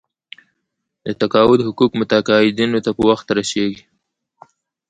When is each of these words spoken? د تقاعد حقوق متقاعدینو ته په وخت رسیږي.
د 1.05 1.07
تقاعد 1.21 1.59
حقوق 1.67 1.91
متقاعدینو 1.99 2.79
ته 2.85 2.91
په 2.97 3.01
وخت 3.09 3.27
رسیږي. 3.37 3.83